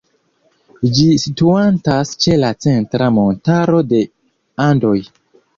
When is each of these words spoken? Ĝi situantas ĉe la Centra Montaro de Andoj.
Ĝi 0.99 1.03
situantas 1.23 2.15
ĉe 2.25 2.39
la 2.45 2.51
Centra 2.67 3.13
Montaro 3.19 3.83
de 3.93 4.01
Andoj. 4.71 4.97